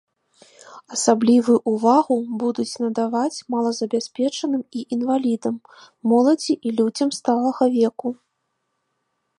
[0.95, 5.55] Асаблівую ўвагу будуць надаваць малазабяспечаным і інвалідам,
[6.15, 8.09] моладзі і людзям сталага веку.